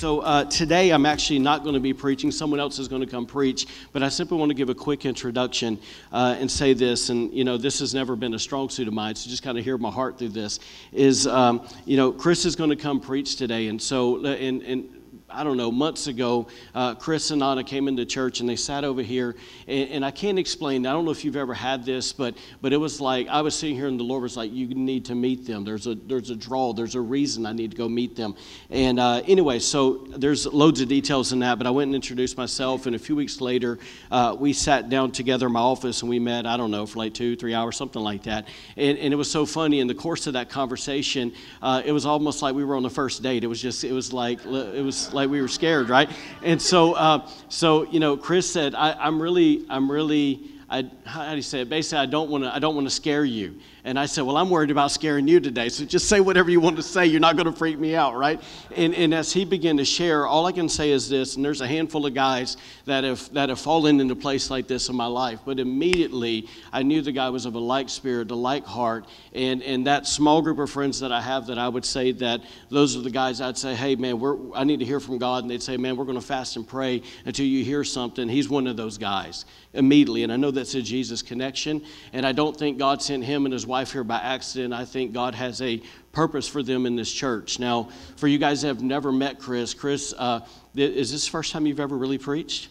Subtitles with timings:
[0.00, 2.30] So uh, today I'm actually not going to be preaching.
[2.30, 5.04] Someone else is going to come preach, but I simply want to give a quick
[5.04, 5.78] introduction
[6.10, 7.10] uh, and say this.
[7.10, 9.58] And you know, this has never been a strong suit of mine, so just kind
[9.58, 10.58] of hear my heart through this.
[10.90, 14.99] Is um, you know, Chris is going to come preach today, and so and and
[15.32, 18.84] I don't know, months ago, uh, Chris and Anna came into church and they sat
[18.84, 19.36] over here.
[19.66, 22.72] And, and, I can't explain, I don't know if you've ever had this, but, but
[22.72, 25.14] it was like I was sitting here and the Lord was like, You need to
[25.14, 25.64] meet them.
[25.64, 28.34] There's a, there's a draw, there's a reason I need to go meet them.
[28.70, 32.36] And uh, anyway, so there's loads of details in that, but I went and introduced
[32.36, 32.86] myself.
[32.86, 33.78] And a few weeks later,
[34.10, 36.98] uh, we sat down together in my office and we met, I don't know, for
[36.98, 38.48] like two, three hours, something like that.
[38.76, 39.80] And, and it was so funny.
[39.80, 42.90] In the course of that conversation, uh, it was almost like we were on the
[42.90, 43.44] first date.
[43.44, 46.10] It was just, it was like, it was like, like we were scared, right?
[46.42, 51.30] And so, uh, so you know, Chris said, I, am really, I'm really, I, how
[51.30, 51.68] do you say it?
[51.68, 53.60] Basically, I don't want to, I don't want to scare you.
[53.84, 55.68] And I said, Well, I'm worried about scaring you today.
[55.68, 57.06] So just say whatever you want to say.
[57.06, 58.40] You're not going to freak me out, right?
[58.76, 61.60] And, and as he began to share, all I can say is this, and there's
[61.60, 65.06] a handful of guys that have, that have fallen into place like this in my
[65.06, 65.40] life.
[65.44, 69.06] But immediately, I knew the guy was of a like spirit, a like heart.
[69.34, 72.42] And, and that small group of friends that I have that I would say that
[72.68, 75.44] those are the guys I'd say, Hey, man, we're, I need to hear from God.
[75.44, 78.28] And they'd say, Man, we're going to fast and pray until you hear something.
[78.28, 80.24] He's one of those guys immediately.
[80.24, 81.82] And I know that's a Jesus connection.
[82.12, 84.74] And I don't think God sent him and his wife here by accident.
[84.74, 85.80] I think God has a
[86.12, 87.58] purpose for them in this church.
[87.60, 90.40] Now, for you guys that have never met Chris, Chris, uh,
[90.74, 92.68] is this the first time you've ever really preached?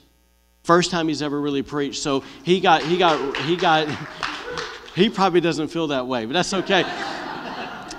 [0.64, 2.04] First time he's ever really preached.
[2.04, 3.88] So he got, he got, he got,
[4.96, 6.84] he probably doesn't feel that way, but that's okay.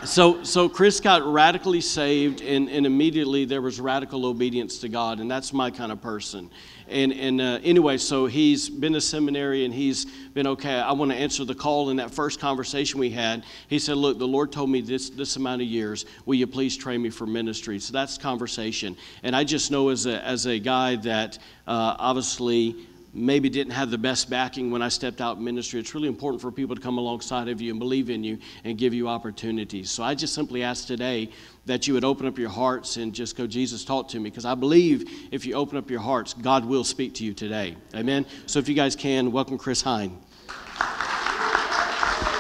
[0.05, 5.21] So, so Chris got radically saved, and, and immediately there was radical obedience to God,
[5.21, 6.51] and that's my kind of person.
[6.91, 10.75] And, and uh, anyway, so he's been to seminary and he's been okay.
[10.75, 13.45] I want to answer the call in that first conversation we had.
[13.69, 16.05] He said, Look, the Lord told me this, this amount of years.
[16.27, 17.79] Will you please train me for ministry?
[17.79, 18.97] So that's conversation.
[19.23, 22.75] And I just know as a, as a guy that uh, obviously
[23.13, 25.81] maybe didn't have the best backing when I stepped out in ministry.
[25.81, 28.79] It's really important for people to come alongside of you and believe in you and
[28.79, 29.91] give you opportunities.
[29.91, 31.31] So I just simply ask today
[31.67, 34.31] that you would open up your hearts and just go, Jesus, talk to me.
[34.31, 37.77] Because I believe if you open up your hearts, God will speak to you today.
[37.95, 38.27] Amen.
[38.47, 40.17] So if you guys can, welcome Chris Heine.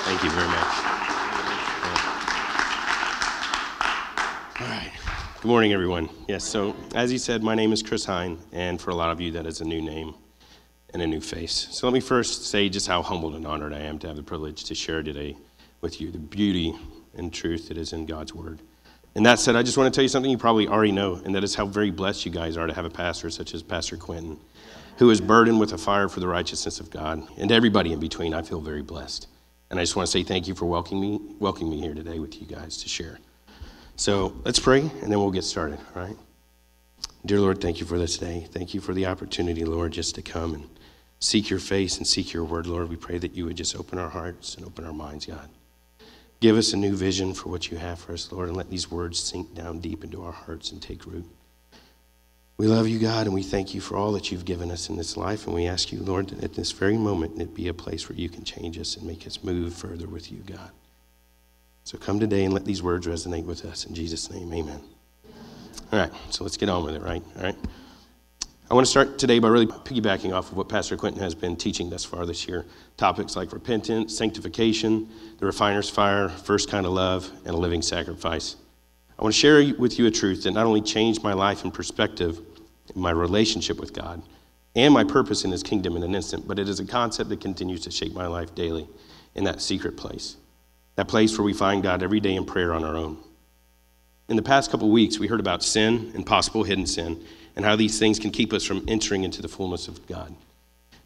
[0.04, 0.90] Thank you very much.
[4.60, 4.90] All right.
[5.40, 6.10] Good morning, everyone.
[6.28, 9.20] Yes, so as he said, my name is Chris Heine, and for a lot of
[9.20, 10.14] you, that is a new name
[10.92, 11.68] and a new face.
[11.70, 14.22] So let me first say just how humbled and honored I am to have the
[14.22, 15.36] privilege to share today
[15.80, 16.74] with you the beauty
[17.16, 18.60] and truth that is in God's Word.
[19.14, 21.34] And that said, I just want to tell you something you probably already know, and
[21.34, 23.96] that is how very blessed you guys are to have a pastor such as Pastor
[23.96, 24.38] Quentin,
[24.98, 27.26] who is burdened with a fire for the righteousness of God.
[27.36, 29.26] And everybody in between, I feel very blessed.
[29.70, 32.18] And I just want to say thank you for welcoming me, welcoming me here today
[32.18, 33.18] with you guys to share.
[33.96, 36.16] So let's pray, and then we'll get started, all right?
[37.26, 38.46] Dear Lord, thank you for this day.
[38.50, 40.68] Thank you for the opportunity, Lord, just to come and
[41.20, 42.88] seek your face and seek your word, Lord.
[42.88, 45.48] We pray that you would just open our hearts and open our minds, God.
[46.40, 48.90] Give us a new vision for what you have for us, Lord, and let these
[48.90, 51.26] words sink down deep into our hearts and take root.
[52.56, 54.96] We love you, God, and we thank you for all that you've given us in
[54.96, 55.46] this life.
[55.46, 58.18] And we ask you, Lord, that at this very moment it be a place where
[58.18, 60.70] you can change us and make us move further with you, God.
[61.84, 63.86] So come today and let these words resonate with us.
[63.86, 64.80] In Jesus' name, amen.
[65.92, 67.22] All right, so let's get on with it, right?
[67.36, 67.56] All right.
[68.70, 71.56] I want to start today by really piggybacking off of what Pastor Quentin has been
[71.56, 72.64] teaching thus far this year.
[72.96, 75.08] Topics like repentance, sanctification,
[75.38, 78.54] the refiner's fire, first kind of love, and a living sacrifice.
[79.18, 81.74] I want to share with you a truth that not only changed my life and
[81.74, 82.40] perspective,
[82.94, 84.22] my relationship with God,
[84.76, 87.40] and my purpose in His kingdom in an instant, but it is a concept that
[87.40, 88.88] continues to shape my life daily
[89.34, 90.36] in that secret place,
[90.94, 93.18] that place where we find God every day in prayer on our own.
[94.28, 97.20] In the past couple weeks, we heard about sin and possible hidden sin
[97.56, 100.34] and how these things can keep us from entering into the fullness of God.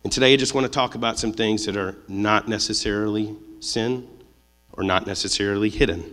[0.03, 4.07] And today I just want to talk about some things that are not necessarily sin
[4.73, 6.05] or not necessarily hidden,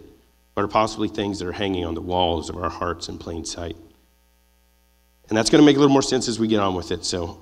[0.55, 3.43] but are possibly things that are hanging on the walls of our hearts in plain
[3.43, 3.75] sight.
[5.27, 7.05] And that's going to make a little more sense as we get on with it.
[7.05, 7.39] So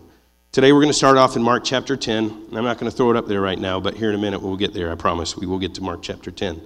[0.51, 2.47] today we're going to start off in Mark chapter 10.
[2.53, 4.41] I'm not going to throw it up there right now, but here in a minute
[4.41, 5.37] we'll get there, I promise.
[5.37, 6.61] We will get to Mark chapter 10.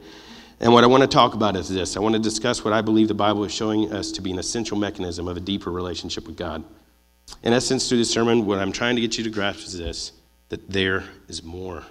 [0.63, 2.79] And what I want to talk about is this I want to discuss what I
[2.79, 6.25] believe the Bible is showing us to be an essential mechanism of a deeper relationship
[6.25, 6.63] with God.
[7.43, 10.13] In essence, through this sermon, what I'm trying to get you to grasp is this
[10.47, 11.83] that there is more.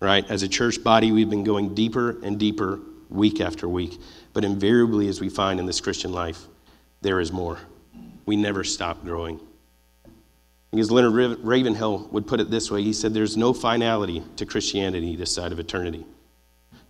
[0.00, 0.28] Right?
[0.30, 2.80] As a church body, we've been going deeper and deeper
[3.10, 4.00] week after week.
[4.32, 6.46] But invariably, as we find in this Christian life,
[7.02, 7.58] there is more.
[8.24, 9.40] We never stop growing.
[10.70, 15.16] Because Leonard Ravenhill would put it this way he said, There's no finality to Christianity
[15.16, 16.06] this side of eternity.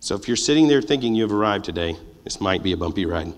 [0.01, 3.33] So if you're sitting there thinking you've arrived today, this might be a bumpy ride.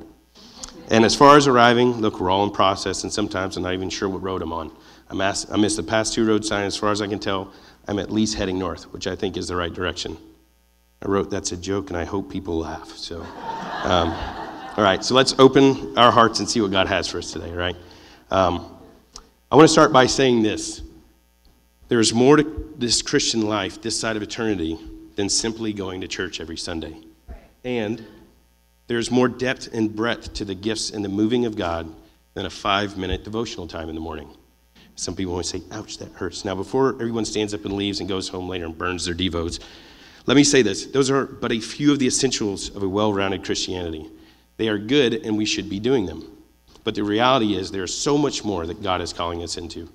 [0.89, 3.89] And as far as arriving, look, we're all in process, and sometimes I'm not even
[3.89, 4.71] sure what road I'm on.
[5.09, 6.75] I'm I missed the past two road signs.
[6.75, 7.51] As far as I can tell,
[7.89, 10.17] I'm at least heading north, which I think is the right direction.
[11.01, 12.87] I wrote that's a joke, and I hope people laugh.
[12.91, 13.23] So,
[13.83, 14.11] um,
[14.77, 17.51] all right, so let's open our hearts and see what God has for us today,
[17.51, 17.75] right?
[18.31, 18.77] Um,
[19.51, 20.81] I want to start by saying this
[21.89, 24.79] there's more to this Christian life, this side of eternity,
[25.15, 26.95] than simply going to church every Sunday.
[27.63, 28.05] And
[28.87, 31.93] there's more depth and breadth to the gifts and the moving of God
[32.33, 34.29] than a five minute devotional time in the morning.
[34.95, 36.45] Some people always say, ouch, that hurts.
[36.45, 39.59] Now, before everyone stands up and leaves and goes home later and burns their devotes,
[40.25, 40.85] let me say this.
[40.85, 44.09] Those are but a few of the essentials of a well rounded Christianity.
[44.57, 46.37] They are good, and we should be doing them.
[46.83, 49.89] But the reality is, there's so much more that God is calling us into.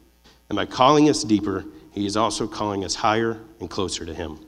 [0.49, 4.45] And by calling us deeper, He is also calling us higher and closer to Him.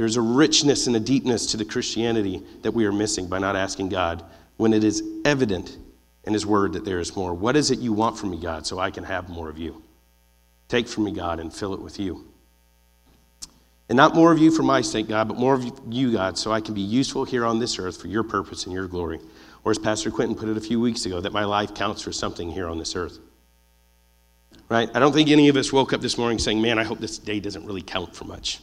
[0.00, 3.54] There's a richness and a deepness to the Christianity that we are missing by not
[3.54, 4.24] asking God
[4.56, 5.76] when it is evident
[6.24, 7.34] in His Word that there is more.
[7.34, 9.82] What is it you want from me, God, so I can have more of you?
[10.68, 12.26] Take from me, God, and fill it with you.
[13.90, 16.50] And not more of you for my sake, God, but more of you, God, so
[16.50, 19.20] I can be useful here on this earth for your purpose and your glory.
[19.64, 22.10] Or as Pastor Quentin put it a few weeks ago, that my life counts for
[22.10, 23.18] something here on this earth.
[24.70, 24.88] Right?
[24.94, 27.18] I don't think any of us woke up this morning saying, man, I hope this
[27.18, 28.60] day doesn't really count for much.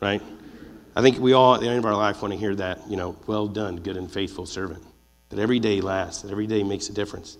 [0.00, 0.20] Right?
[0.96, 2.96] I think we all at the end of our life want to hear that, you
[2.96, 4.84] know, well done, good and faithful servant.
[5.28, 7.38] That every day lasts, that every day makes a difference.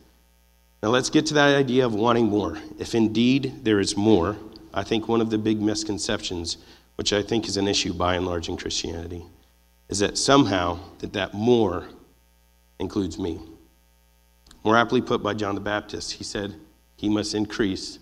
[0.82, 2.58] Now let's get to that idea of wanting more.
[2.78, 4.36] If indeed there is more,
[4.72, 6.58] I think one of the big misconceptions,
[6.94, 9.24] which I think is an issue by and large in Christianity,
[9.88, 11.88] is that somehow that that more
[12.78, 13.40] includes me.
[14.64, 16.54] More aptly put by John the Baptist, he said,
[16.96, 17.98] He must increase,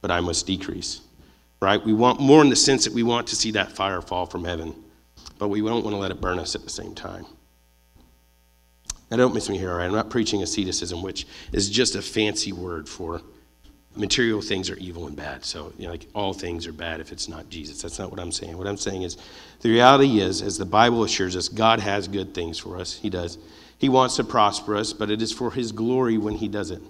[0.00, 1.00] but I must decrease.
[1.64, 1.84] Right?
[1.84, 4.44] We want more in the sense that we want to see that fire fall from
[4.44, 4.74] heaven,
[5.38, 7.24] but we don't want to let it burn us at the same time.
[9.10, 9.86] Now, don't miss me here, all right?
[9.86, 13.22] I'm not preaching asceticism, which is just a fancy word for
[13.96, 15.44] material things are evil and bad.
[15.44, 17.80] So, you know, like all things are bad if it's not Jesus.
[17.80, 18.58] That's not what I'm saying.
[18.58, 19.16] What I'm saying is
[19.60, 22.94] the reality is, as the Bible assures us, God has good things for us.
[22.94, 23.38] He does.
[23.78, 26.82] He wants to prosper us, but it is for His glory when He does it.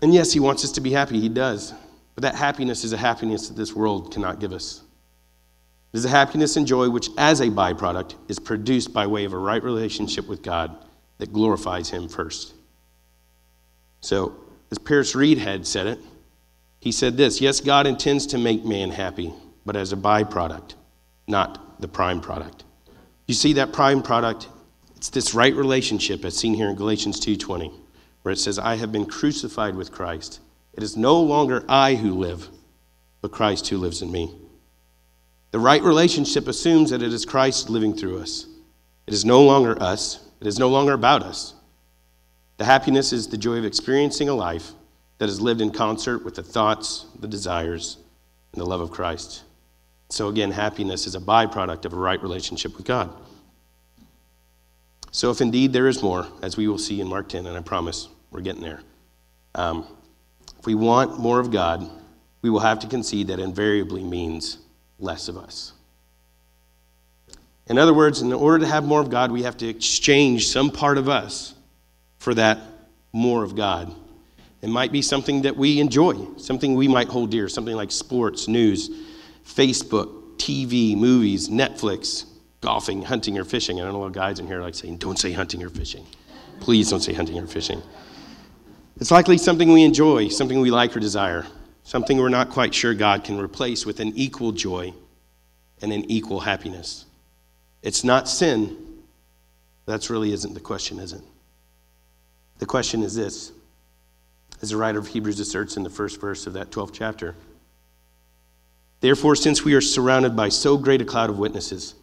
[0.00, 1.20] And yes, He wants us to be happy.
[1.20, 1.74] He does.
[2.14, 4.82] But that happiness is a happiness that this world cannot give us.
[5.92, 9.32] It is a happiness and joy which, as a byproduct, is produced by way of
[9.32, 10.76] a right relationship with God
[11.18, 12.54] that glorifies Him first.
[14.00, 14.36] So,
[14.70, 16.00] as Pierce Reed had said it,
[16.80, 19.32] he said this Yes, God intends to make man happy,
[19.64, 20.74] but as a byproduct,
[21.26, 22.64] not the prime product.
[23.26, 24.48] You see that prime product?
[24.96, 27.72] It's this right relationship as seen here in Galatians 2:20,
[28.22, 30.40] where it says, I have been crucified with Christ.
[30.76, 32.48] It is no longer I who live,
[33.20, 34.34] but Christ who lives in me.
[35.50, 38.46] The right relationship assumes that it is Christ living through us.
[39.06, 41.54] It is no longer us, it is no longer about us.
[42.56, 44.72] The happiness is the joy of experiencing a life
[45.18, 47.98] that is lived in concert with the thoughts, the desires,
[48.52, 49.42] and the love of Christ.
[50.08, 53.12] So, again, happiness is a byproduct of a right relationship with God.
[55.10, 57.60] So, if indeed there is more, as we will see in Mark 10, and I
[57.60, 58.80] promise we're getting there,
[59.54, 59.86] um,
[60.64, 61.86] if we want more of God,
[62.40, 64.56] we will have to concede that invariably means
[64.98, 65.74] less of us.
[67.66, 70.70] In other words, in order to have more of God, we have to exchange some
[70.70, 71.52] part of us
[72.16, 72.60] for that
[73.12, 73.94] more of God.
[74.62, 78.48] It might be something that we enjoy, something we might hold dear, something like sports,
[78.48, 78.88] news,
[79.46, 82.24] Facebook, TV, movies, Netflix,
[82.62, 83.82] golfing, hunting, or fishing.
[83.82, 86.06] I don't know what guys in here like saying, don't say hunting or fishing.
[86.60, 87.82] Please don't say hunting or fishing.
[89.00, 91.46] It's likely something we enjoy, something we like or desire,
[91.82, 94.94] something we're not quite sure God can replace with an equal joy
[95.82, 97.04] and an equal happiness.
[97.82, 98.76] It's not sin.
[99.86, 101.22] That's really isn't the question, is it?
[102.58, 103.52] The question is this
[104.62, 107.34] as the writer of Hebrews asserts in the first verse of that 12th chapter.
[109.00, 111.94] Therefore, since we are surrounded by so great a cloud of witnesses,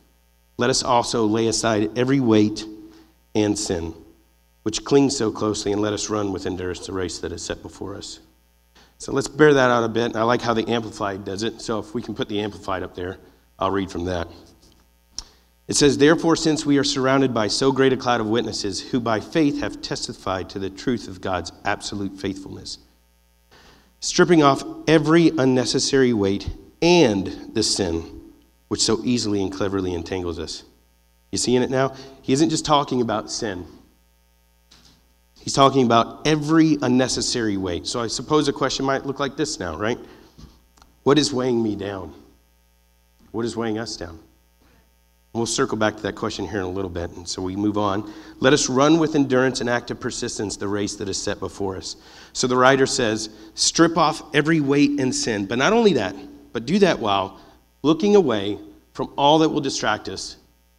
[0.57, 2.63] let us also lay aside every weight
[3.33, 3.95] and sin,
[4.63, 7.61] which clings so closely, and let us run with endurance the race that is set
[7.61, 8.19] before us.
[8.97, 10.15] So let's bear that out a bit.
[10.15, 11.61] I like how the Amplified does it.
[11.61, 13.17] So if we can put the Amplified up there,
[13.57, 14.27] I'll read from that.
[15.67, 18.99] It says, Therefore, since we are surrounded by so great a cloud of witnesses who
[18.99, 22.77] by faith have testified to the truth of God's absolute faithfulness,
[24.01, 26.49] stripping off every unnecessary weight
[26.81, 28.21] and the sin
[28.67, 30.63] which so easily and cleverly entangles us.
[31.31, 31.95] You seeing it now?
[32.21, 33.65] He isn't just talking about sin.
[35.41, 37.87] He's talking about every unnecessary weight.
[37.87, 39.97] So I suppose a question might look like this now, right?
[41.03, 42.13] What is weighing me down?
[43.31, 44.19] What is weighing us down?
[45.33, 47.77] We'll circle back to that question here in a little bit, and so we move
[47.77, 48.13] on.
[48.39, 51.95] Let us run with endurance and active persistence the race that is set before us.
[52.33, 55.45] So the writer says, strip off every weight and sin.
[55.45, 56.15] But not only that,
[56.51, 57.39] but do that while
[57.81, 58.59] looking away
[58.93, 60.35] from all that will distract us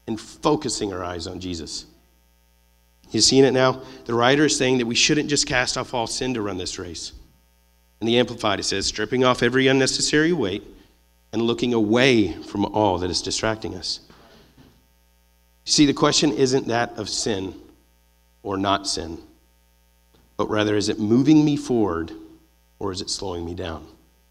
[0.06, 1.86] and focusing our eyes on Jesus.
[3.12, 3.82] You seeing it now?
[4.06, 6.78] The writer is saying that we shouldn't just cast off all sin to run this
[6.78, 7.12] race.
[8.00, 10.64] In the Amplified, it says, stripping off every unnecessary weight
[11.32, 14.00] and looking away from all that is distracting us.
[15.64, 17.54] See, the question isn't that of sin
[18.42, 19.18] or not sin,
[20.36, 22.12] but rather is it moving me forward
[22.78, 23.86] or is it slowing me down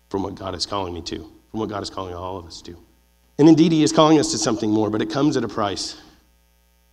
[0.10, 1.20] from what God is calling me to,
[1.52, 2.76] from what God is calling all of us to?
[3.38, 5.96] And indeed, He is calling us to something more, but it comes at a price.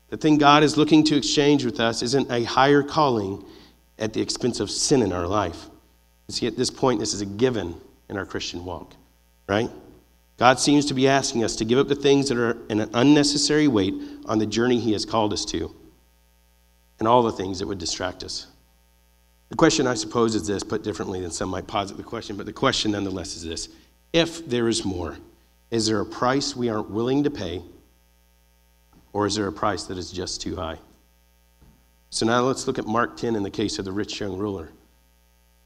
[0.09, 3.45] The thing God is looking to exchange with us isn't a higher calling
[3.99, 5.67] at the expense of sin in our life.
[6.29, 8.95] You see, at this point, this is a given in our Christian walk,
[9.47, 9.71] right?
[10.39, 13.69] God seems to be asking us to give up the things that are an unnecessary
[13.69, 13.95] weight
[14.27, 15.75] on the journey He has called us to,
[16.99, 18.47] and all the things that would distract us.
[19.51, 22.47] The question, I suppose, is this, put differently than some might posit the question, but
[22.47, 23.69] the question nonetheless is this
[24.13, 25.17] If there is more,
[25.71, 27.63] is there a price we aren't willing to pay,
[29.13, 30.79] or is there a price that is just too high?
[32.11, 34.71] So now let's look at Mark 10 in the case of the rich young ruler,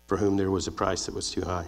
[0.07, 1.67] for whom there was a price that was too high.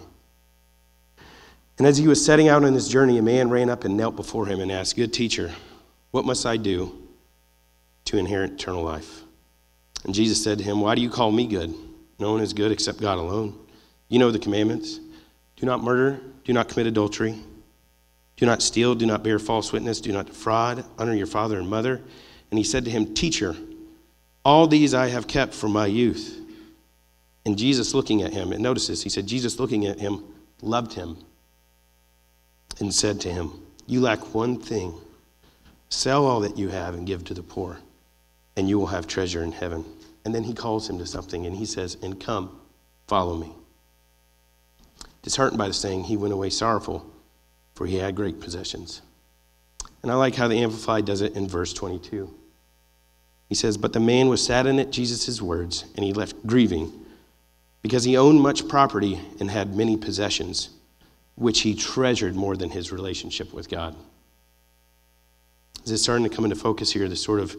[1.78, 4.16] And as he was setting out on his journey, a man ran up and knelt
[4.16, 5.52] before him and asked, Good teacher,
[6.10, 6.96] what must I do
[8.06, 9.22] to inherit eternal life?
[10.04, 11.74] And Jesus said to him, Why do you call me good?
[12.18, 13.58] No one is good except God alone.
[14.08, 15.00] You know the commandments
[15.56, 17.38] do not murder, do not commit adultery,
[18.36, 21.68] do not steal, do not bear false witness, do not defraud, honor your father and
[21.68, 22.00] mother.
[22.50, 23.56] And he said to him, Teacher,
[24.44, 26.40] all these I have kept from my youth.
[27.46, 30.24] And Jesus looking at him, and notice this, he said, Jesus looking at him
[30.62, 31.18] loved him
[32.80, 33.52] and said to him,
[33.86, 34.94] You lack one thing.
[35.90, 37.78] Sell all that you have and give to the poor,
[38.56, 39.84] and you will have treasure in heaven.
[40.24, 42.58] And then he calls him to something, and he says, And come,
[43.06, 43.52] follow me.
[45.22, 47.06] Disheartened by the saying, he went away sorrowful,
[47.74, 49.02] for he had great possessions.
[50.02, 52.32] And I like how the Amplified does it in verse 22.
[53.48, 56.92] He says, But the man was saddened at Jesus' words, and he left grieving,
[57.82, 60.70] because he owned much property and had many possessions
[61.36, 63.96] which he treasured more than his relationship with God.
[65.84, 67.56] Is it starting to come into focus here, the sort of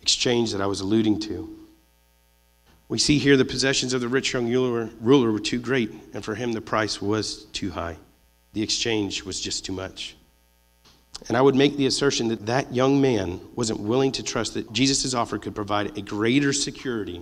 [0.00, 1.66] exchange that I was alluding to?
[2.88, 6.34] We see here the possessions of the rich young ruler were too great, and for
[6.34, 7.96] him the price was too high.
[8.56, 10.16] The exchange was just too much.
[11.28, 14.72] And I would make the assertion that that young man wasn't willing to trust that
[14.72, 17.20] Jesus' offer could provide a greater security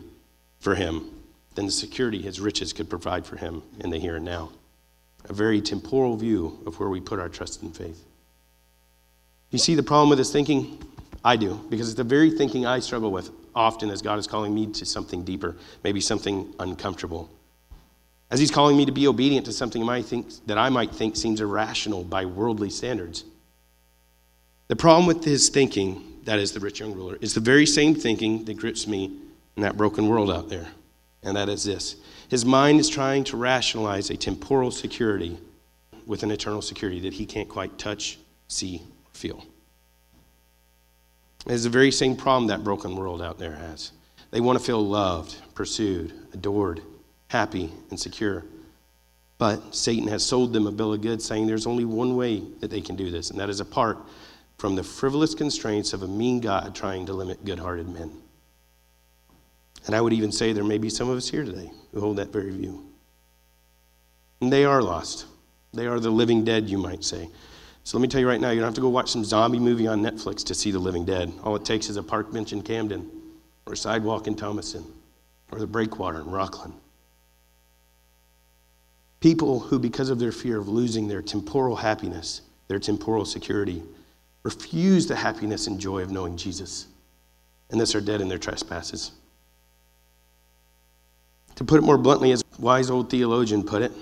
[0.60, 1.10] for him
[1.56, 4.52] than the security his riches could provide for him in the here and now
[5.28, 8.04] a very temporal view of where we put our trust and faith.
[9.50, 10.80] You see the problem with this thinking?
[11.24, 14.54] I do, because it's the very thinking I struggle with often as God is calling
[14.54, 17.28] me to something deeper, maybe something uncomfortable.
[18.30, 21.40] As He's calling me to be obedient to something think, that I might think seems
[21.40, 23.24] irrational by worldly standards.
[24.68, 27.94] The problem with his thinking, that is the rich young ruler, is the very same
[27.94, 29.04] thinking that grips me
[29.56, 30.68] in that broken world out there.
[31.22, 31.96] And that is this
[32.28, 35.38] his mind is trying to rationalize a temporal security
[36.06, 39.44] with an eternal security that he can't quite touch, see, feel.
[41.46, 43.92] It's the very same problem that broken world out there has.
[44.30, 46.80] They want to feel loved, pursued, adored,
[47.34, 48.44] happy, and secure.
[49.38, 52.70] But Satan has sold them a bill of goods saying there's only one way that
[52.70, 53.98] they can do this, and that is apart
[54.56, 58.12] from the frivolous constraints of a mean God trying to limit good hearted men.
[59.86, 62.18] And I would even say there may be some of us here today who hold
[62.18, 62.86] that very view.
[64.40, 65.26] And they are lost.
[65.72, 67.28] They are the living dead, you might say.
[67.82, 69.58] So let me tell you right now, you don't have to go watch some zombie
[69.58, 71.32] movie on Netflix to see the living dead.
[71.42, 73.10] All it takes is a park bench in Camden,
[73.66, 74.84] or a sidewalk in Thomaston,
[75.50, 76.74] or the breakwater in Rockland.
[79.24, 83.82] People who, because of their fear of losing their temporal happiness, their temporal security,
[84.42, 86.88] refuse the happiness and joy of knowing Jesus,
[87.70, 89.12] and thus are dead in their trespasses.
[91.54, 93.92] To put it more bluntly, as a wise old theologian put it,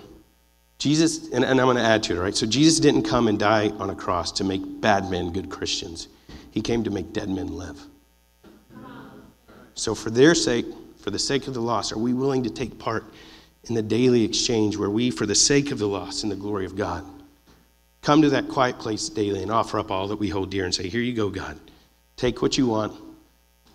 [0.78, 2.34] Jesus, and, and I'm going to add to it, right?
[2.34, 6.08] So Jesus didn't come and die on a cross to make bad men good Christians.
[6.50, 7.80] He came to make dead men live.
[9.76, 10.66] So, for their sake,
[10.98, 13.04] for the sake of the lost, are we willing to take part
[13.68, 16.64] in the daily exchange where we, for the sake of the lost and the glory
[16.66, 17.04] of God,
[18.00, 20.74] come to that quiet place daily and offer up all that we hold dear and
[20.74, 21.58] say, Here you go, God.
[22.16, 22.92] Take what you want,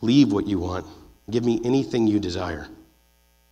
[0.02, 0.86] leave what you want,
[1.30, 2.68] give me anything you desire.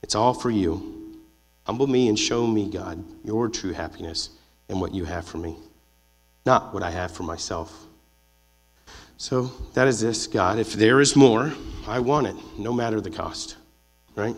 [0.03, 1.19] It's all for you.
[1.65, 4.29] Humble me and show me, God, your true happiness
[4.69, 5.55] and what you have for me,
[6.45, 7.85] not what I have for myself.
[9.17, 10.59] So that is this, God.
[10.59, 11.53] If there is more,
[11.87, 13.55] I want it, no matter the cost,
[14.15, 14.35] right?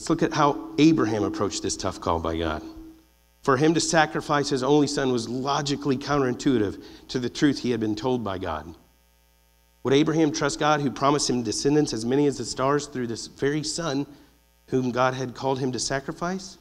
[0.00, 2.62] Let's look at how Abraham approached this tough call by God.
[3.42, 7.80] For him to sacrifice his only son was logically counterintuitive to the truth he had
[7.80, 8.74] been told by God.
[9.82, 13.26] Would Abraham trust God, who promised him descendants as many as the stars through this
[13.26, 14.06] very son
[14.68, 16.56] whom God had called him to sacrifice?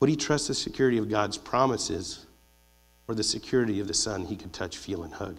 [0.00, 2.24] Would he trust the security of God's promises
[3.08, 5.36] or the security of the son he could touch, feel, and hug?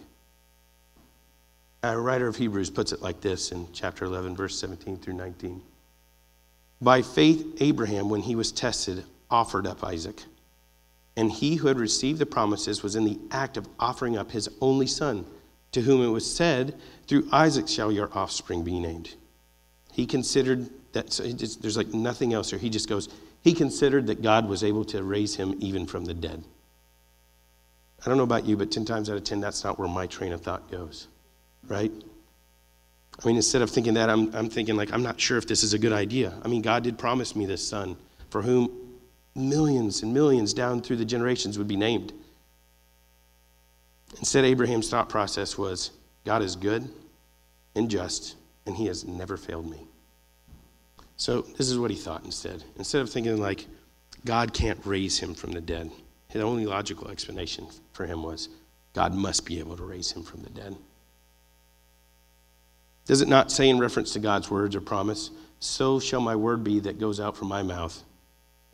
[1.81, 5.63] A writer of Hebrews puts it like this in chapter 11, verse 17 through 19.
[6.81, 10.23] By faith, Abraham, when he was tested, offered up Isaac.
[11.17, 14.49] And he who had received the promises was in the act of offering up his
[14.59, 15.25] only son,
[15.71, 16.75] to whom it was said,
[17.07, 19.15] Through Isaac shall your offspring be named.
[19.93, 22.59] He considered that, so just, there's like nothing else here.
[22.59, 23.07] He just goes,
[23.41, 26.43] He considered that God was able to raise him even from the dead.
[28.05, 30.05] I don't know about you, but 10 times out of 10, that's not where my
[30.05, 31.07] train of thought goes,
[31.67, 31.91] right?
[33.23, 35.63] I mean, instead of thinking that, I'm, I'm thinking, like, I'm not sure if this
[35.63, 36.33] is a good idea.
[36.43, 37.95] I mean, God did promise me this son
[38.29, 38.69] for whom
[39.35, 42.13] millions and millions down through the generations would be named.
[44.17, 45.91] Instead, Abraham's thought process was
[46.25, 46.89] God is good
[47.75, 49.79] and just, and he has never failed me.
[51.17, 52.63] So, this is what he thought instead.
[52.77, 53.67] Instead of thinking, like,
[54.25, 55.91] God can't raise him from the dead,
[56.31, 58.49] the only logical explanation for him was
[58.93, 60.75] God must be able to raise him from the dead.
[63.05, 66.63] Does it not say in reference to God's words or promise, So shall my word
[66.63, 68.03] be that goes out from my mouth?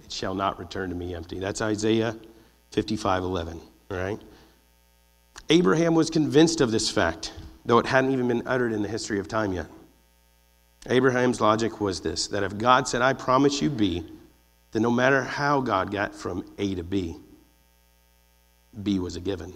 [0.03, 1.39] It shall not return to me empty.
[1.39, 2.15] That's Isaiah
[2.71, 4.19] 55 11, right?
[5.49, 7.33] Abraham was convinced of this fact,
[7.65, 9.67] though it hadn't even been uttered in the history of time yet.
[10.87, 14.05] Abraham's logic was this that if God said, I promise you B,
[14.71, 17.17] then no matter how God got from A to B,
[18.81, 19.53] B was a given.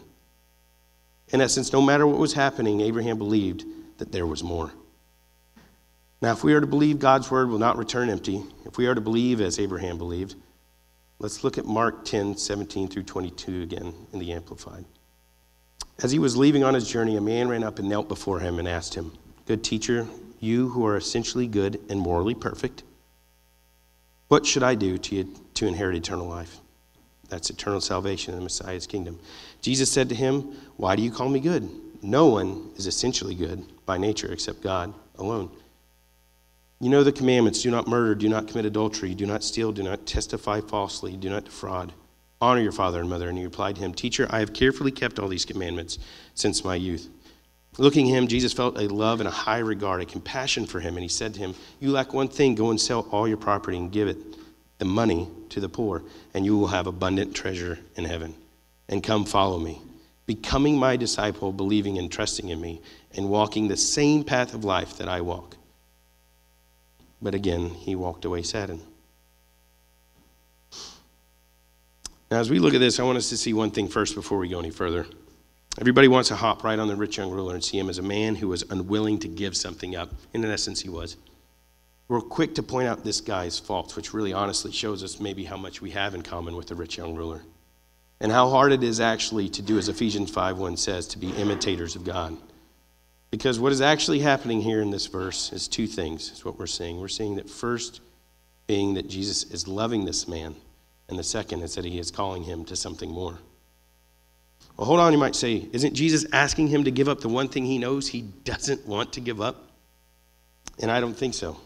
[1.29, 3.63] In essence, no matter what was happening, Abraham believed
[3.97, 4.71] that there was more.
[6.21, 8.95] Now, if we are to believe God's word will not return empty, if we are
[8.95, 10.35] to believe as Abraham believed,
[11.19, 14.85] let's look at Mark 10 17 through 22 again in the Amplified.
[16.01, 18.59] As he was leaving on his journey, a man ran up and knelt before him
[18.59, 19.11] and asked him,
[19.45, 20.07] Good teacher,
[20.39, 22.83] you who are essentially good and morally perfect,
[24.27, 26.57] what should I do to, to inherit eternal life?
[27.29, 29.19] That's eternal salvation in the Messiah's kingdom.
[29.61, 31.69] Jesus said to him, Why do you call me good?
[32.01, 35.49] No one is essentially good by nature except God alone.
[36.79, 39.83] You know the commandments do not murder, do not commit adultery, do not steal, do
[39.83, 41.93] not testify falsely, do not defraud.
[42.41, 43.29] Honor your father and mother.
[43.29, 45.99] And he replied to him, Teacher, I have carefully kept all these commandments
[46.33, 47.09] since my youth.
[47.77, 50.95] Looking at him, Jesus felt a love and a high regard, a compassion for him,
[50.95, 53.77] and he said to him, You lack one thing, go and sell all your property
[53.77, 54.17] and give it,
[54.77, 58.33] the money, to the poor, and you will have abundant treasure in heaven.
[58.89, 59.81] And come follow me,
[60.25, 62.81] becoming my disciple, believing and trusting in me,
[63.15, 65.55] and walking the same path of life that I walk.
[67.21, 68.81] But again, he walked away saddened.
[72.29, 74.37] Now, as we look at this, I want us to see one thing first before
[74.37, 75.05] we go any further.
[75.79, 78.03] Everybody wants to hop right on the rich young ruler and see him as a
[78.03, 80.09] man who was unwilling to give something up.
[80.33, 81.17] And in essence, he was.
[82.07, 85.57] We're quick to point out this guy's faults, which really honestly shows us maybe how
[85.57, 87.41] much we have in common with the rich young ruler.
[88.19, 91.31] And how hard it is actually to do, as Ephesians 5 1 says, to be
[91.31, 92.37] imitators of God.
[93.31, 96.67] Because what is actually happening here in this verse is two things, is what we're
[96.67, 96.99] seeing.
[96.99, 98.01] We're seeing that first
[98.67, 100.55] being that Jesus is loving this man,
[101.09, 103.37] and the second is that he is calling him to something more.
[104.77, 107.47] Well, hold on, you might say, isn't Jesus asking him to give up the one
[107.47, 109.69] thing he knows he doesn't want to give up?
[110.79, 111.57] And I don't think so.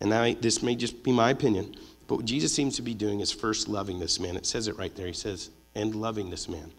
[0.00, 1.76] And now, this may just be my opinion,
[2.08, 4.36] but what Jesus seems to be doing is first loving this man.
[4.36, 5.06] It says it right there.
[5.06, 6.70] He says, and loving this man.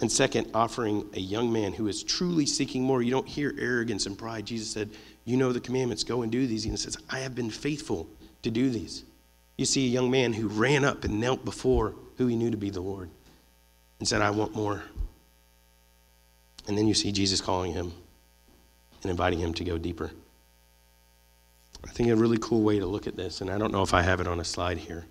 [0.00, 3.02] And second, offering a young man who is truly seeking more.
[3.02, 4.46] You don't hear arrogance and pride.
[4.46, 4.90] Jesus said,
[5.24, 6.64] You know the commandments, go and do these.
[6.64, 8.08] And he says, I have been faithful
[8.42, 9.04] to do these.
[9.56, 12.56] You see a young man who ran up and knelt before who he knew to
[12.56, 13.10] be the Lord
[13.98, 14.82] and said, I want more.
[16.68, 17.92] And then you see Jesus calling him
[19.02, 20.12] and inviting him to go deeper.
[21.84, 23.94] I think a really cool way to look at this, and I don't know if
[23.94, 25.06] I have it on a slide here.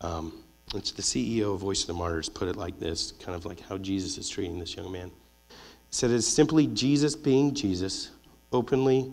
[0.00, 0.32] Um,
[0.74, 3.60] it's the CEO of Voice of the Martyrs put it like this kind of like
[3.60, 5.10] how Jesus is treating this young man.
[5.48, 5.54] He
[5.90, 8.10] said it's simply Jesus being Jesus,
[8.52, 9.10] openly,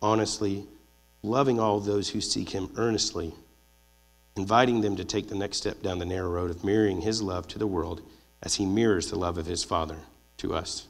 [0.00, 0.64] honestly,
[1.22, 3.34] loving all those who seek him earnestly,
[4.36, 7.48] inviting them to take the next step down the narrow road of mirroring his love
[7.48, 8.02] to the world
[8.42, 9.96] as he mirrors the love of his Father
[10.38, 10.86] to us.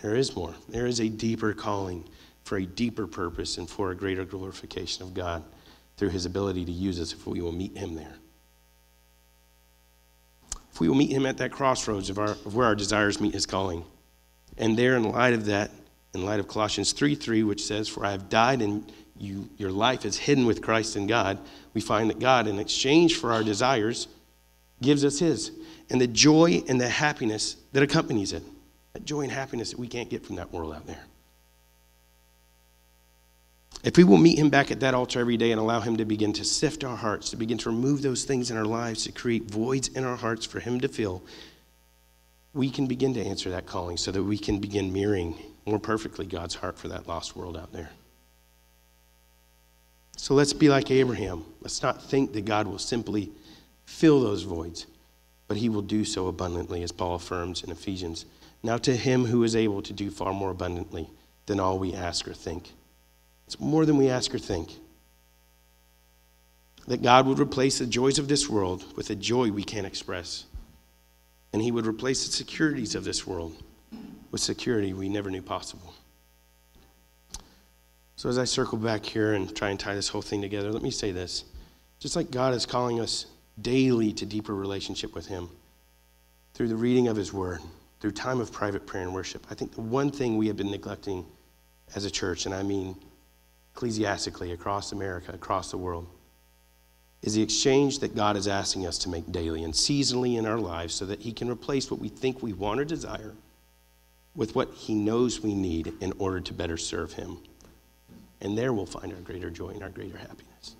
[0.00, 0.54] There is more.
[0.68, 2.04] There is a deeper calling
[2.44, 5.42] for a deeper purpose and for a greater glorification of God
[5.96, 8.16] through his ability to use us if we will meet him there.
[10.72, 13.34] If we will meet him at that crossroads of, our, of where our desires meet
[13.34, 13.84] his calling.
[14.56, 15.70] And there, in light of that,
[16.14, 19.70] in light of Colossians 3 3, which says, For I have died and you, your
[19.70, 21.38] life is hidden with Christ in God,
[21.74, 24.08] we find that God, in exchange for our desires,
[24.80, 25.52] gives us his.
[25.90, 28.42] And the joy and the happiness that accompanies it.
[28.94, 31.04] That joy and happiness that we can't get from that world out there.
[33.82, 36.04] If we will meet him back at that altar every day and allow him to
[36.04, 39.12] begin to sift our hearts, to begin to remove those things in our lives, to
[39.12, 41.22] create voids in our hearts for him to fill,
[42.54, 45.34] we can begin to answer that calling so that we can begin mirroring
[45.66, 47.90] more perfectly God's heart for that lost world out there.
[50.16, 51.44] So let's be like Abraham.
[51.60, 53.30] Let's not think that God will simply
[53.84, 54.86] fill those voids,
[55.48, 58.26] but he will do so abundantly, as Paul affirms in Ephesians.
[58.62, 61.08] Now, to him who is able to do far more abundantly
[61.46, 62.70] than all we ask or think.
[63.52, 64.70] It's more than we ask or think.
[66.86, 70.46] That God would replace the joys of this world with a joy we can't express.
[71.52, 73.62] And he would replace the securities of this world
[74.30, 75.92] with security we never knew possible.
[78.16, 80.82] So, as I circle back here and try and tie this whole thing together, let
[80.82, 81.44] me say this.
[81.98, 83.26] Just like God is calling us
[83.60, 85.50] daily to deeper relationship with Him
[86.54, 87.60] through the reading of His Word,
[88.00, 90.70] through time of private prayer and worship, I think the one thing we have been
[90.70, 91.26] neglecting
[91.94, 92.96] as a church, and I mean
[93.74, 96.06] ecclesiastically across America, across the world,
[97.22, 100.58] is the exchange that God is asking us to make daily and seasonally in our
[100.58, 103.32] lives so that He can replace what we think we want or desire
[104.34, 107.38] with what He knows we need in order to better serve Him.
[108.40, 110.74] And there we'll find our greater joy and our greater happiness.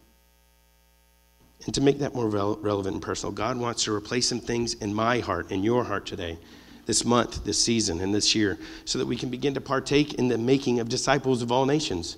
[1.64, 4.92] And to make that more relevant and personal, God wants to replace some things in
[4.92, 6.38] my heart, in your heart today,
[6.86, 10.26] this month, this season, and this year, so that we can begin to partake in
[10.26, 12.16] the making of disciples of all nations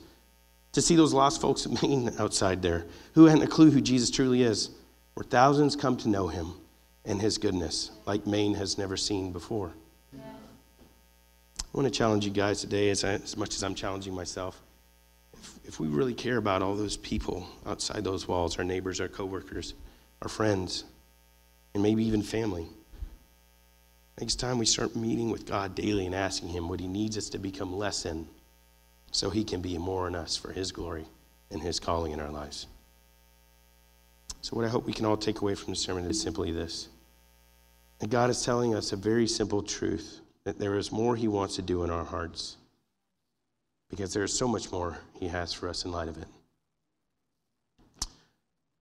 [0.75, 2.85] to see those lost folks Maine outside there
[3.15, 4.71] who hadn't a clue who Jesus truly is,
[5.15, 6.53] where thousands come to know him
[7.05, 9.73] and his goodness like Maine has never seen before.
[10.15, 14.61] I want to challenge you guys today as, I, as much as I'm challenging myself.
[15.33, 19.09] If, if we really care about all those people outside those walls, our neighbors, our
[19.09, 19.75] coworkers,
[20.23, 20.85] our friends,
[21.75, 22.67] and maybe even family,
[24.21, 27.29] next time we start meeting with God daily and asking Him what He needs us
[27.31, 28.29] to become less in
[29.15, 31.05] so he can be more in us for his glory
[31.53, 32.67] and his calling in our lives.
[34.41, 36.89] So, what I hope we can all take away from the sermon is simply this
[38.01, 41.55] that God is telling us a very simple truth that there is more he wants
[41.55, 42.57] to do in our hearts
[43.89, 46.27] because there is so much more he has for us in light of it.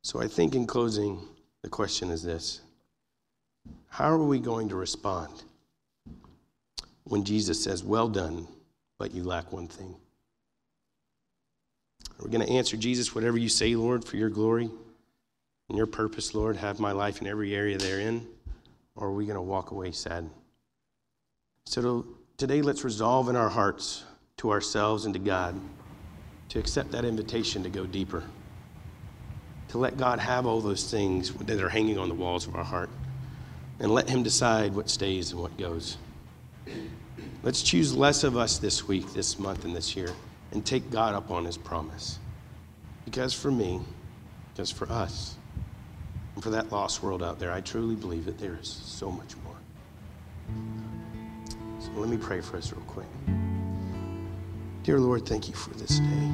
[0.01, 1.19] So, I think in closing,
[1.61, 2.61] the question is this
[3.87, 5.43] How are we going to respond
[7.03, 8.47] when Jesus says, Well done,
[8.97, 9.95] but you lack one thing?
[12.23, 14.69] We're going to answer, Jesus, whatever you say, Lord, for your glory
[15.67, 18.25] and your purpose, Lord, have my life in every area therein?
[18.95, 20.29] Or are we going to walk away sad?
[21.65, 22.05] So
[22.37, 24.05] today, let's resolve in our hearts
[24.37, 25.59] to ourselves and to God
[26.47, 28.23] to accept that invitation to go deeper,
[29.67, 32.63] to let God have all those things that are hanging on the walls of our
[32.63, 32.89] heart,
[33.81, 35.97] and let Him decide what stays and what goes.
[37.41, 40.13] Let's choose less of us this week, this month, and this year
[40.53, 42.19] and take God up on his promise.
[43.05, 43.81] Because for me,
[44.53, 45.35] because for us,
[46.35, 49.35] and for that lost world out there, I truly believe that there is so much
[49.43, 49.55] more.
[51.79, 53.07] So let me pray for us real quick.
[54.83, 56.31] Dear Lord, thank you for this day.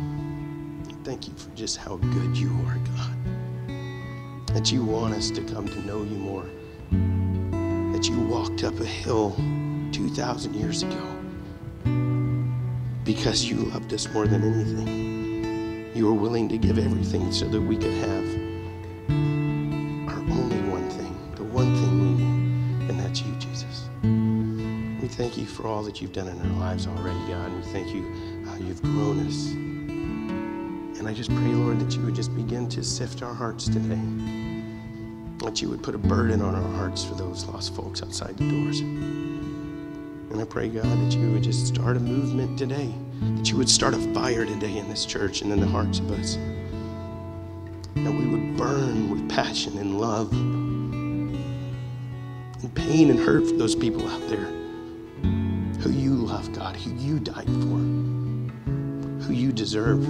[1.04, 4.48] Thank you for just how good you are, God.
[4.48, 6.46] That you want us to come to know you more.
[7.94, 9.36] That you walked up a hill
[9.92, 11.19] 2,000 years ago
[13.16, 15.92] because you loved us more than anything.
[15.96, 18.24] You were willing to give everything so that we could have
[20.10, 23.90] our only one thing, the one thing we need, and that's you, Jesus.
[25.02, 27.52] We thank you for all that you've done in our lives already, God.
[27.52, 29.54] We thank you how you've grown us.
[31.00, 34.00] And I just pray, Lord, that you would just begin to sift our hearts today.
[35.44, 38.48] That you would put a burden on our hearts for those lost folks outside the
[38.48, 39.29] doors.
[40.50, 42.92] Pray, God, that you would just start a movement today,
[43.38, 46.10] that you would start a fire today in this church and in the hearts of
[46.12, 46.40] us.
[47.96, 51.36] That we would burn with passion and love and
[52.74, 54.50] pain and hurt for those people out there.
[55.82, 57.80] who you love, God, who you died for,
[59.24, 60.04] who you deserve.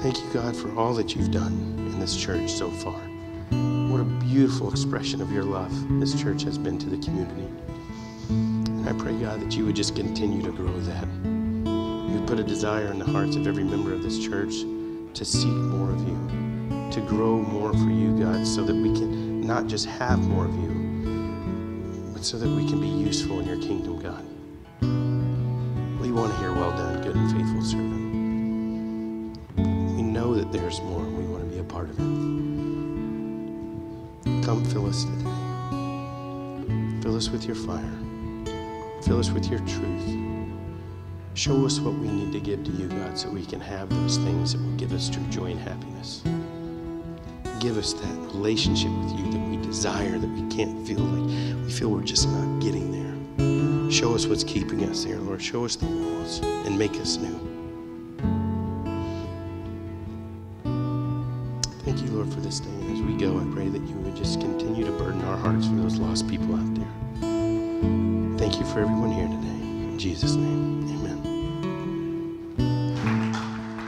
[0.00, 3.07] Thank you, God, for all that you've done in this church so far.
[4.38, 7.48] Beautiful expression of your love this church has been to the community.
[8.28, 11.08] And I pray, God, that you would just continue to grow that.
[11.24, 14.60] You put a desire in the hearts of every member of this church
[15.14, 16.16] to seek more of you,
[16.92, 20.54] to grow more for you, God, so that we can not just have more of
[20.54, 24.24] you, but so that we can be useful in your kingdom, God.
[26.00, 27.98] We want to hear, well done, good and faithful servant.
[29.96, 32.47] We know that there's more, and we want to be a part of it.
[34.48, 37.02] Come fill us today.
[37.02, 37.98] Fill us with your fire.
[39.02, 40.16] Fill us with your truth.
[41.34, 44.16] Show us what we need to give to you, God, so we can have those
[44.16, 46.22] things that will give us true joy and happiness.
[47.60, 51.26] Give us that relationship with you that we desire, that we can't feel like
[51.66, 53.92] we feel we're just not getting there.
[53.92, 55.42] Show us what's keeping us there, Lord.
[55.42, 57.38] Show us the walls and make us new.
[61.84, 62.92] Thank you, Lord, for this day.
[62.92, 63.77] As we go, I pray that
[69.98, 71.18] Jesus' name, amen.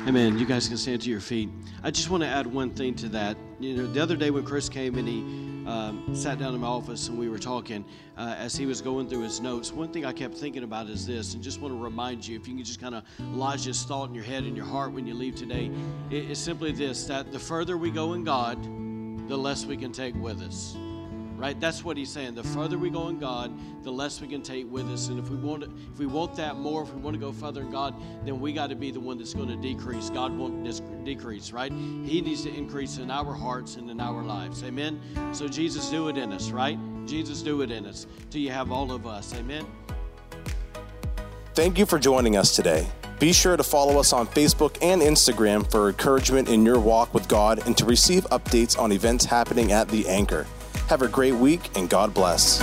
[0.08, 0.38] Amen.
[0.40, 1.48] You guys can stand to your feet.
[1.84, 3.36] I just want to add one thing to that.
[3.60, 5.20] You know, the other day when Chris came and he
[5.70, 7.84] um, sat down in my office and we were talking,
[8.18, 11.06] uh, as he was going through his notes, one thing I kept thinking about is
[11.06, 13.84] this, and just want to remind you, if you can just kind of lodge this
[13.84, 15.70] thought in your head and your heart when you leave today,
[16.10, 18.60] it, it's simply this: that the further we go in God,
[19.28, 20.76] the less we can take with us
[21.40, 21.58] right?
[21.58, 22.34] That's what he's saying.
[22.34, 23.50] The further we go in god
[23.82, 25.08] the less we can take with us.
[25.08, 27.62] And if we want if we want that more if we want to go further
[27.62, 30.10] in god then we got to be the one that's going to decrease.
[30.10, 31.72] God won't dis- decrease right?
[31.72, 34.62] He needs to increase in our hearts and in our lives.
[34.62, 35.00] Amen?
[35.32, 36.78] So jesus do it in us right?
[37.06, 39.34] Jesus do it in us till you have all of us.
[39.34, 39.66] Amen?
[41.54, 42.86] Thank you for joining us today.
[43.18, 47.28] Be sure to follow us on Facebook and Instagram for encouragement in your walk with
[47.28, 50.46] God and to receive updates on events happening at The Anchor.
[50.90, 52.58] Have a great week and God bless.